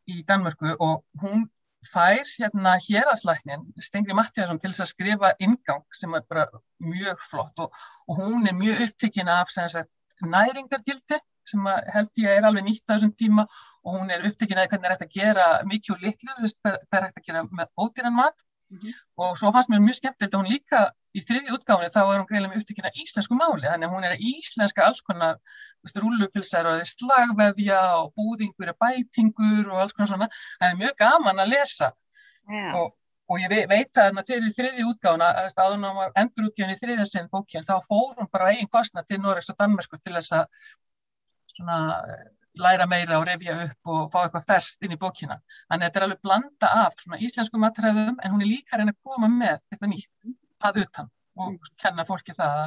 [0.08, 1.50] í Danmörku og hún
[1.92, 6.46] fær hérna héragslæknin Stengri Mattiðarsson til þess að skrifa ingang sem er bara
[6.82, 7.74] mjög flott og,
[8.08, 9.90] og hún er mjög upptikinn af sagt,
[10.22, 11.20] næringargildi
[11.52, 13.48] sem held ég er alveg nýtt á þessum tíma
[13.86, 17.00] og hún er upptikinn af hvernig það er hægt að gera mikið og litlu, hvað
[17.00, 18.38] er hægt að gera með ódýran mat
[18.70, 18.94] mm -hmm.
[19.18, 20.80] og svo fannst mér mjög skemmtilegt að hún líka
[21.16, 24.16] í þriði útgáfni þá er hún greiðlega með upptökina íslensku máli þannig að hún er
[24.32, 25.36] íslenska alls konar
[26.04, 30.30] rúlupilsar og slagveðja og búðingur og bætingur og alls konar svona
[30.60, 31.92] það er mjög gaman að lesa
[32.50, 32.76] yeah.
[32.80, 32.88] og,
[33.30, 37.78] og ég veit að fyrir þriði útgáfna að hún var endurútgjöfni í þriðasinn bókjörn þá
[37.90, 40.46] fór hún bara eigin kostna til Noregs og Danmarku til þess að
[41.56, 41.80] svona
[42.60, 45.38] læra meira og revja upp og fá eitthvað þerst inn í bókina.
[45.70, 48.96] Þannig að þetta er alveg blanda af svona íslensku matræðum en hún er líka reyna
[48.96, 51.74] að koma með eitthvað nýtt að utan og mm.
[51.82, 52.62] kenna fólki það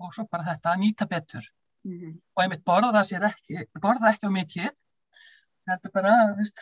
[0.00, 1.46] og svo bara þetta að nýta betur.
[1.86, 2.16] Mm -hmm.
[2.36, 4.72] Og einmitt borða sér ekki, borða ekki á mikið,
[5.68, 6.58] þetta er bara, veist,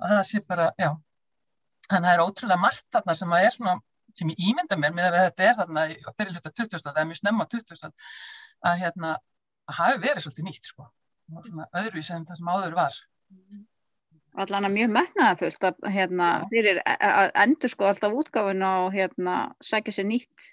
[0.00, 0.90] að það sé bara, já.
[1.90, 3.74] Þannig að það er ótrúlega margt þarna sem að er svona,
[4.14, 6.78] sem ég ímynda mér með að þetta er þarna þeirri hluta 20.
[6.84, 7.92] það er mjög snemma 20.
[8.64, 9.18] að hérna,
[9.68, 10.88] að hafi verið svolítið nýtt, sko
[11.32, 12.98] öðruvís en það sem áður var.
[14.34, 19.94] Allan að mjög metnaðafullt að, hérna, fyrir að endur sko alltaf útgáfun og hérna, sækja
[19.98, 20.48] sér nýtt.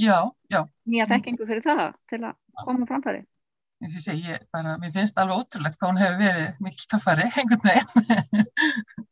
[0.00, 0.64] Já, já.
[0.88, 3.22] nýja þekkingu fyrir það til að koma framfæri.
[3.80, 8.44] Ég segi, bara, mér finnst alveg ótrúlegt hvað hún hefur verið mikil kaffari, hengur neginn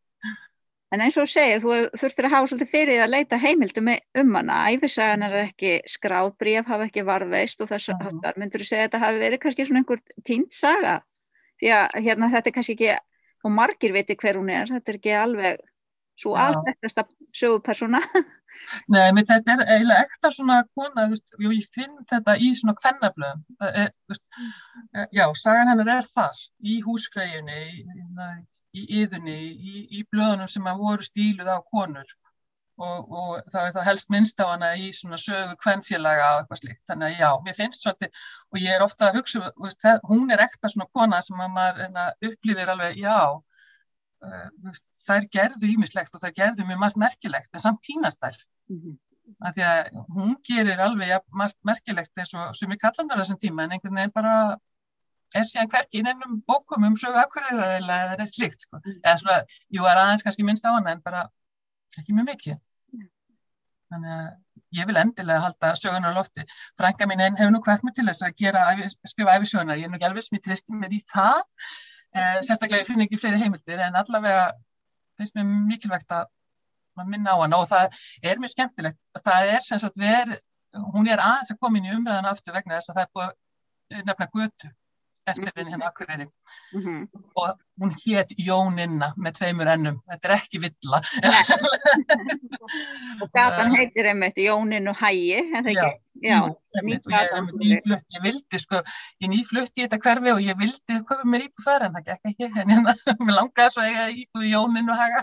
[0.95, 3.91] En eins og segir, þú þurftir að hafa svolítið fyrir því að leita heimildum
[4.23, 4.61] um hana.
[4.73, 9.03] Æfisagan er ekki skráðbríf, hafa ekki varðveist og þess að myndur þú segja að þetta
[9.03, 10.95] hafi verið kannski svona einhver tínt saga?
[11.61, 12.97] Því að hérna þetta er kannski ekki,
[13.45, 15.63] og margir viti hver hún er, þetta er ekki alveg
[16.19, 17.05] svo alþektasta
[17.37, 18.01] sögupersona.
[18.93, 22.49] Nei, mér þetta er eiginlega ekta svona kona, þú veist, jú, ég finn þetta í
[22.57, 23.43] svona kvennaflöðum,
[25.15, 28.41] já, sagan hennar er þar, í húsgræjunni, í, í yðunni,
[28.77, 32.11] í, í blöðunum sem að voru stíluð á konur
[32.79, 36.61] og, og þá er það helst minnst á hana í svona sögu kvennfélaga og eitthvað
[36.61, 40.31] slikt, þannig að já, mér finnst svolítið og ég er ofta að hugsa, veist, hún
[40.35, 43.19] er ekta svona kona sem að maður enna, hérna, upplifir alveg, já,
[44.29, 48.41] uh, veist, þær gerðu ímislegt og þær gerðu mjög margt merkilegt en samt tínast þær.
[48.69, 48.97] Mm -hmm.
[49.55, 53.41] Því að hún gerir alveg ja, margt merkilegt eins og sem við kallam það þessum
[53.43, 54.35] tíma en einhvern veginn bara
[55.37, 58.81] er síðan hverki inn ennum bókum um sögu akkuræðar eða eitthvað slikt sko.
[58.81, 59.01] Mm.
[59.03, 61.25] Eða svona, jú er aðeins kannski minnst á hana en bara
[61.99, 62.61] ekki mjög mikið.
[63.89, 66.45] Þannig að ég vil endilega halda sögunar lofti.
[66.81, 68.65] Frænka mín einn hefur nú hvert mig til þess að gera,
[69.09, 69.81] skrifa æfisögunar.
[69.81, 71.45] Ég er nú ekki alveg sem ég tristi mér í það.
[72.17, 74.51] Eh, sérstaklega ég finn ekki fleiri heimildir en allavega
[75.21, 76.29] finnst mér mikilvægt að
[77.09, 79.01] minna á hana og það er mjög skemmtilegt.
[79.25, 80.41] Það er sem sagt verið,
[80.93, 84.05] hún er aðeins að koma inn í umræðan aftur vegna þess að það er búið
[84.09, 84.73] nefna götu
[85.33, 86.27] eftir henni hérna Akureyri.
[86.73, 87.09] Mm -hmm.
[87.35, 91.01] og hún hétt Jóninna með tveimur ennum, þetta er ekki villa.
[93.23, 95.75] Og gatan heitir einmitt Jóninn og Hægi ekki?
[96.23, 96.41] Já,
[96.77, 98.83] einmitt, og ég, nýflutt, ég vildi sko,
[99.23, 102.31] ég nýflutti í þetta hverfi og ég vildi köpa mér íbúð þar en það gekk
[102.33, 105.21] ekki, hérna, mér langaði svo að ég íbúði Jóninn og Hæga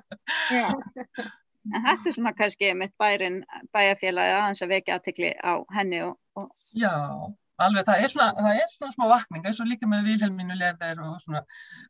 [1.73, 3.39] En þetta er svona kannski mitt bærin
[3.73, 6.51] bæjarfélagi aðeins að vekja aðtikli á henni og, og...
[6.77, 6.93] Já
[7.63, 11.03] alveg það er svona, það er svona smá vakning eins og líka með Vilhelmínu Lefer
[11.05, 11.43] og svona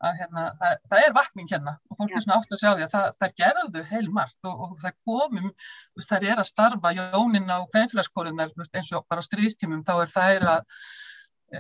[0.06, 2.86] að hérna, það, það er vakning hérna og fólk er svona átt að sjá því
[2.86, 5.50] að það, það gerðu heilmart og, og það komum
[6.06, 10.70] það er að starfa jónin á kveinfélagskólunar eins og bara stríðstímum þá er það að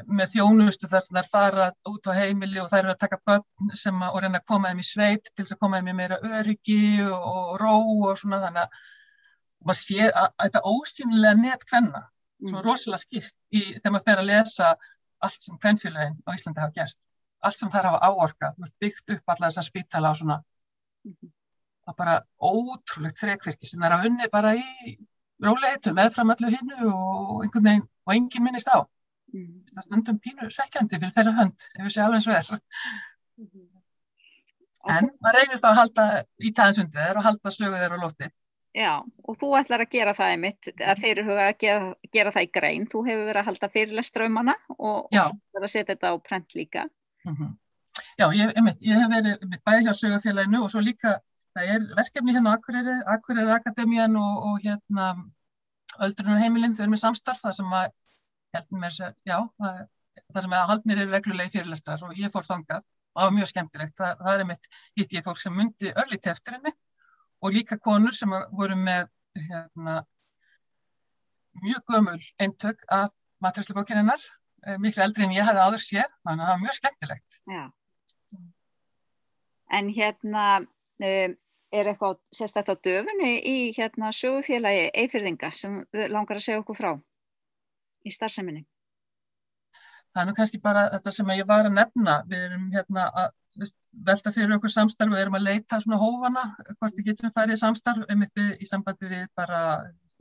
[0.09, 3.75] með þjónustu þar það er fara út á heimili og það er að taka börn
[3.77, 5.95] sem að, og reyna að koma þeim í sveit til þess að koma þeim í
[5.99, 7.75] meira öryggi og, og ró
[8.09, 8.81] og svona þannig að
[9.65, 12.01] maður sé að, að þetta ósýnilega net hvenna
[12.49, 12.65] svo mm.
[12.65, 14.69] rosalega skipt í þegar maður fer að lesa
[15.25, 16.97] allt sem kvennfélagin á Íslandi hafa gert
[17.45, 20.39] allt sem þær hafa áorkað, byggt upp alla þessar spítala og svona
[21.05, 21.33] mhm.
[21.85, 24.95] það er bara ótrúlegt þrekverki sem þær hafa unni bara í
[25.43, 29.63] róliheitu meðfram allu hinnu og einhvern veginn og enginn minnist á mm.
[29.73, 32.51] það stundum pínu svekkjandi fyrir þeirra hönd ef við séum alveg svo er
[33.41, 33.67] mm.
[34.95, 36.07] en maður reynir þá að halda
[36.39, 38.31] í tæðinsundi þeir og halda sögu þeirra á lótti
[38.75, 42.49] Já, og þú ætlar að gera það einmitt, að fyrirhuga að gera, gera það í
[42.57, 42.87] grein.
[42.91, 46.83] Þú hefur verið að halda fyrirlestraumana og, og að setja þetta á prent líka.
[47.23, 47.53] Mm -hmm.
[48.19, 51.19] Já, ég, einmitt, ég hef verið einmitt, bæði hjá sögafélaginu og svo líka,
[51.55, 55.05] það er verkefni hérna á Akureyri, Akureyri Akademían og, og hérna
[55.99, 57.91] Öldrunarheimilinn, þau eru með samstarf, það sem að,
[58.55, 59.87] heldur mér, já, það,
[60.33, 63.47] það sem að haldnir eru reglulegi fyrirlestrar og ég fór þangað og það var mjög
[63.53, 63.95] skemmtilegt.
[63.95, 64.67] Það, það er einmitt,
[64.99, 66.75] hitt ég fólk sem myndi örlíti eftir henni
[67.45, 69.99] og líka konur sem voru með hérna,
[71.61, 73.11] mjög gömul eintök af
[73.43, 74.21] matræslubókininnar,
[74.65, 77.41] eh, miklu eldri en ég hefði áður séð, þannig að það var mjög skemmtilegt.
[77.53, 77.65] Já.
[79.77, 81.35] En hérna um,
[81.75, 86.91] er eitthvað sérstaklega á döfunni í hérna sögufélagi eifirðinga sem langar að segja okkur frá
[88.05, 88.65] í starfseminni?
[90.15, 93.33] Það er nú kannski bara þetta sem ég var að nefna, við erum hérna að
[94.07, 96.43] velta fyrir okkur samstarf og erum að leita svona hófana
[96.79, 99.59] hvort við getum færið samstarf einmitt í sambandi við bara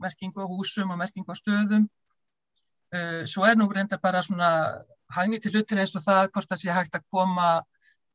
[0.03, 1.87] merkingu á húsum og merkingu á stöðum.
[2.95, 4.49] Uh, svo er nú reynda bara svona
[5.15, 7.49] hægni til hlutir eins og það hvort það sé hægt að koma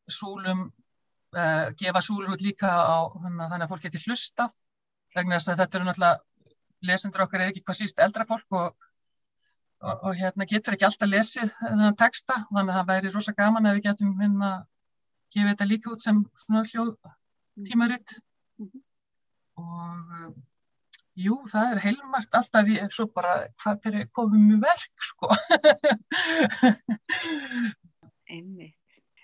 [0.09, 4.53] súlum uh, gefa súlur út líka á þannig að fólk geti hlustað.
[5.16, 8.88] Vegna þess að þetta eru náttúrulega lesendur okkar er ekki hvað síst eldra fólk og,
[9.81, 13.69] og, og hérna getur ekki alltaf lesið þennan texta þannig að það væri rosa gaman
[13.71, 14.51] ef við getum hérna
[15.35, 16.95] gefið þetta líka út sem svona hljóð
[17.69, 18.16] tímaritt
[18.59, 18.83] mm -hmm.
[19.64, 20.31] og uh,
[21.15, 25.27] jú, það er heilmart alltaf við, svo bara hvað er komið með verk sko
[28.31, 28.77] Einmitt.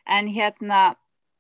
[0.07, 0.97] En hérna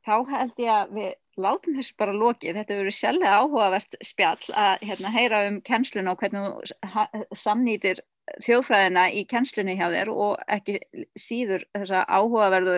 [0.06, 4.84] þá held ég að við látum þessu bara lokið, þetta verður sjálflega áhugavert spjall að
[4.88, 8.00] hérna, heyra um kennsluna og hvernig þú samnýtir
[8.42, 10.80] þjóðfræðina í kennslunni hjá þér og ekki
[11.18, 12.76] síður þessa áhugaverðu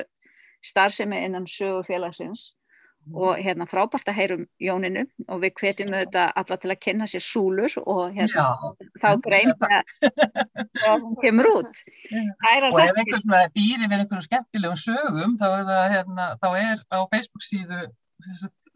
[0.65, 2.51] starfsemi innan sögufélagsins
[3.07, 3.15] mm.
[3.17, 7.25] og hérna frábært að heyrum Jóninu og við hvetjum auðvitað alla til að kynna sér
[7.25, 11.85] súlur og hérna Já, þá grein að hún kemur út.
[12.11, 16.85] Og ef einhvern svona býri við einhvern skemmtilegum sögum þá er, það, hérna, þá er
[16.93, 17.81] á Facebook síðu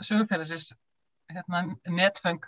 [0.01, 0.73] sögufélagsins
[1.33, 2.43] hérna, netfeng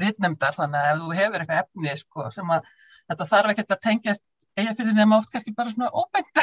[0.00, 2.68] rittnemdar þannig að ef þú hefur eitthvað efni sko, sem að
[3.08, 4.24] þetta þarf ekkert að tengjast
[4.58, 6.40] eiga fyrir þeim átt kannski bara svona óbengt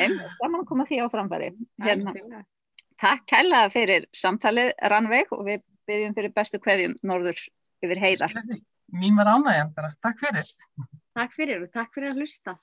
[0.00, 1.50] Einmitt, gaman að koma því á framfæri.
[1.84, 2.42] Hérna,
[3.00, 7.38] takk kælega fyrir samtalið Rannveig og við byggjum fyrir bestu kveðjum norður
[7.84, 8.36] yfir heiðar.
[8.96, 9.94] Mín var ánægjan bara.
[10.04, 10.52] Takk fyrir.
[11.16, 12.58] Takk fyrir og takk fyrir að hlusta.